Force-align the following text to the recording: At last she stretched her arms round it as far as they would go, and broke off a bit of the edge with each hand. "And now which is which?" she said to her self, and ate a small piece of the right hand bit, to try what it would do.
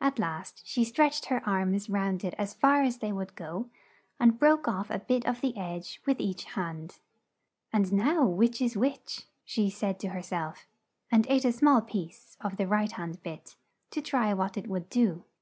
At 0.00 0.18
last 0.18 0.62
she 0.66 0.84
stretched 0.84 1.26
her 1.26 1.46
arms 1.46 1.90
round 1.90 2.24
it 2.24 2.32
as 2.38 2.54
far 2.54 2.80
as 2.82 2.96
they 2.96 3.12
would 3.12 3.34
go, 3.34 3.68
and 4.18 4.38
broke 4.38 4.66
off 4.66 4.88
a 4.88 5.00
bit 5.00 5.26
of 5.26 5.42
the 5.42 5.54
edge 5.54 6.00
with 6.06 6.18
each 6.18 6.44
hand. 6.54 6.98
"And 7.70 7.92
now 7.92 8.24
which 8.24 8.62
is 8.62 8.74
which?" 8.74 9.26
she 9.44 9.68
said 9.68 10.00
to 10.00 10.08
her 10.08 10.22
self, 10.22 10.66
and 11.12 11.26
ate 11.28 11.44
a 11.44 11.52
small 11.52 11.82
piece 11.82 12.38
of 12.40 12.56
the 12.56 12.66
right 12.66 12.92
hand 12.92 13.22
bit, 13.22 13.54
to 13.90 14.00
try 14.00 14.32
what 14.32 14.56
it 14.56 14.66
would 14.66 14.88
do. 14.88 15.24